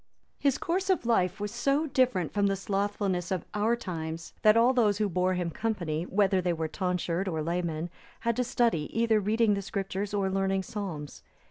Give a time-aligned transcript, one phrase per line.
[0.39, 4.73] His course of life was so different from the slothfulness of our times, that all
[4.73, 7.91] those who bore him company, whether they were tonsured or laymen,
[8.21, 11.21] had to study either reading the Scriptures, or learning psalms.